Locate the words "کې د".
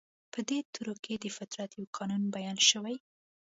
1.03-1.25